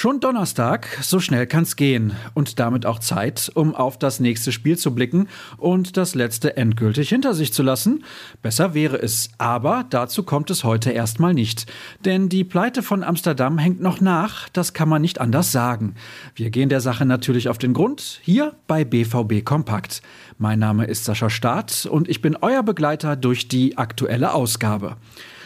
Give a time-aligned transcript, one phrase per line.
[0.00, 4.78] Schon Donnerstag, so schnell kann's gehen und damit auch Zeit, um auf das nächste Spiel
[4.78, 8.02] zu blicken und das letzte endgültig hinter sich zu lassen.
[8.40, 11.70] Besser wäre es, aber dazu kommt es heute erstmal nicht,
[12.02, 15.96] denn die Pleite von Amsterdam hängt noch nach, das kann man nicht anders sagen.
[16.34, 20.00] Wir gehen der Sache natürlich auf den Grund, hier bei BVB Kompakt.
[20.38, 24.96] Mein Name ist Sascha Staat und ich bin euer Begleiter durch die aktuelle Ausgabe.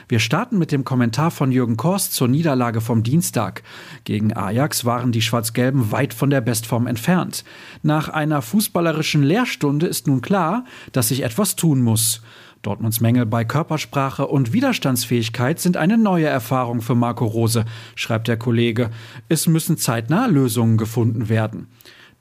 [0.09, 3.63] Wir starten mit dem Kommentar von Jürgen Korst zur Niederlage vom Dienstag.
[4.05, 7.45] Gegen Ajax waren die Schwarz-Gelben weit von der Bestform entfernt.
[7.83, 12.23] Nach einer fußballerischen Lehrstunde ist nun klar, dass sich etwas tun muss.
[12.61, 17.65] Dortmunds Mängel bei Körpersprache und Widerstandsfähigkeit sind eine neue Erfahrung für Marco Rose,
[17.95, 18.91] schreibt der Kollege.
[19.29, 21.69] Es müssen zeitnah Lösungen gefunden werden.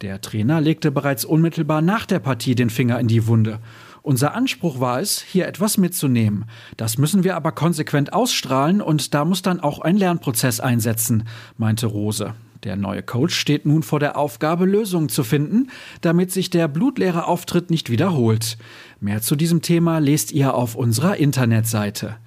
[0.02, 3.59] Der Trainer legte bereits unmittelbar nach der Partie den Finger in die Wunde.
[4.03, 6.44] Unser Anspruch war es, hier etwas mitzunehmen.
[6.75, 11.23] Das müssen wir aber konsequent ausstrahlen und da muss dann auch ein Lernprozess einsetzen,
[11.58, 12.33] meinte Rose.
[12.66, 15.69] Der neue Coach steht nun vor der Aufgabe, Lösungen zu finden,
[16.02, 18.58] damit sich der blutleere Auftritt nicht wiederholt.
[19.00, 22.17] Mehr zu diesem Thema lest ihr auf unserer Internetseite.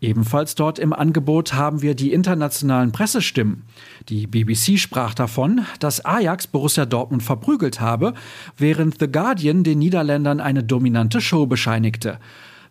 [0.00, 3.62] Ebenfalls dort im Angebot haben wir die internationalen Pressestimmen.
[4.10, 8.12] Die BBC sprach davon, dass Ajax Borussia Dortmund verprügelt habe,
[8.58, 12.18] während The Guardian den Niederländern eine dominante Show bescheinigte.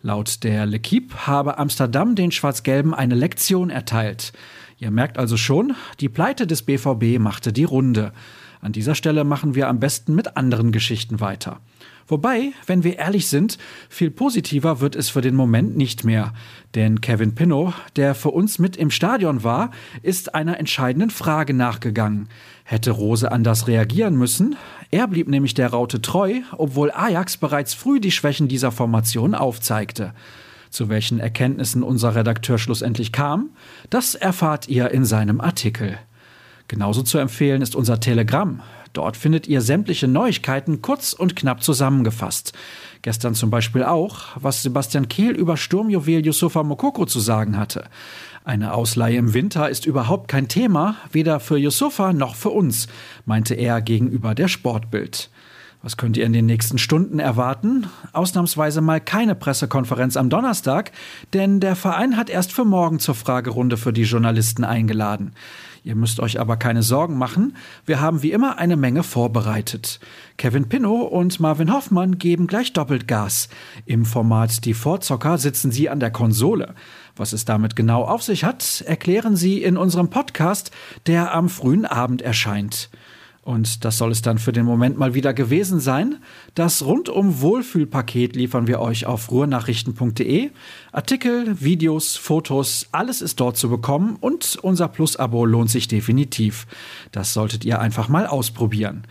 [0.03, 4.33] Laut der L'Equipe habe Amsterdam den Schwarz-Gelben eine Lektion erteilt.
[4.77, 8.11] Ihr merkt also schon, die Pleite des BVB machte die Runde.
[8.65, 11.59] An dieser Stelle machen wir am besten mit anderen Geschichten weiter.
[12.07, 16.33] Wobei, wenn wir ehrlich sind, viel positiver wird es für den Moment nicht mehr.
[16.73, 19.69] Denn Kevin Pinnow, der für uns mit im Stadion war,
[20.01, 22.27] ist einer entscheidenden Frage nachgegangen.
[22.63, 24.55] Hätte Rose anders reagieren müssen?
[24.89, 30.15] Er blieb nämlich der Raute treu, obwohl Ajax bereits früh die Schwächen dieser Formation aufzeigte.
[30.71, 33.51] Zu welchen Erkenntnissen unser Redakteur schlussendlich kam,
[33.91, 35.99] das erfahrt ihr in seinem Artikel.
[36.67, 38.61] Genauso zu empfehlen ist unser Telegramm.
[38.93, 42.53] Dort findet ihr sämtliche Neuigkeiten kurz und knapp zusammengefasst.
[43.01, 47.85] Gestern zum Beispiel auch, was Sebastian Kehl über Sturmjuwel Yusufa Mokoko zu sagen hatte.
[48.45, 52.87] Eine Ausleihe im Winter ist überhaupt kein Thema, weder für Yusufa noch für uns,
[53.25, 55.29] meinte er gegenüber der Sportbild.
[55.85, 57.85] Was könnt ihr in den nächsten Stunden erwarten?
[58.11, 60.91] Ausnahmsweise mal keine Pressekonferenz am Donnerstag,
[61.33, 65.33] denn der Verein hat erst für morgen zur Fragerunde für die Journalisten eingeladen.
[65.83, 69.99] Ihr müsst euch aber keine Sorgen machen, wir haben wie immer eine Menge vorbereitet.
[70.37, 73.47] Kevin Pinnow und Marvin Hoffmann geben gleich doppelt Gas.
[73.85, 76.73] Im Format Die Vorzocker sitzen sie an der Konsole.
[77.15, 80.71] Was es damit genau auf sich hat, erklären sie in unserem Podcast,
[81.05, 82.89] der am frühen Abend erscheint.
[83.45, 86.17] Und das soll es dann für den Moment mal wieder gewesen sein.
[86.55, 90.49] Das rundum Wohlfühlpaket liefern wir euch auf ruhrnachrichten.de.
[90.91, 96.65] Artikel, Videos, Fotos, alles ist dort zu bekommen und unser Plus-Abo lohnt sich definitiv.
[97.11, 99.05] Das solltet ihr einfach mal ausprobieren.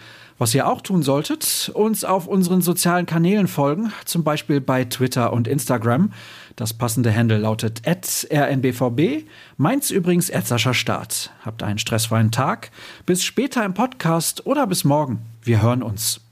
[0.45, 5.33] Was ihr auch tun solltet, uns auf unseren sozialen Kanälen folgen, zum Beispiel bei Twitter
[5.33, 6.13] und Instagram.
[6.55, 9.25] Das passende Handle lautet rnbvb.
[9.57, 11.33] Meins übrigens Sascha Start.
[11.47, 12.73] Habt einen stressfreien Tag.
[13.07, 15.21] Bis später im Podcast oder bis morgen.
[15.41, 16.25] Wir hören uns.